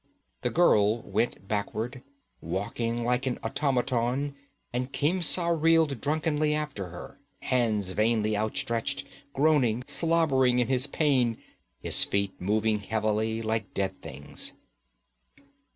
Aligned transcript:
The 0.41 0.49
girl 0.49 1.03
went 1.03 1.47
backward, 1.47 2.01
walking 2.41 3.03
like 3.03 3.27
an 3.27 3.37
automaton, 3.43 4.33
and 4.73 4.91
Khemsa 4.91 5.53
reeled 5.53 6.01
drunkenly 6.01 6.55
after 6.55 6.87
her, 6.87 7.19
hands 7.41 7.91
vainly 7.91 8.35
outstretched, 8.35 9.03
groaning, 9.33 9.83
slobbering 9.85 10.57
in 10.57 10.69
his 10.69 10.87
pain, 10.87 11.37
his 11.81 12.03
feet 12.03 12.33
moving 12.41 12.79
heavily 12.79 13.43
like 13.43 13.75
dead 13.75 13.95
things. 14.01 14.53